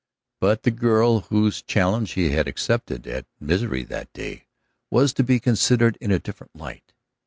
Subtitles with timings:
[0.39, 4.47] But the girl whose challenge he had accepted at Misery that day
[4.89, 6.95] was to be considered in a different light.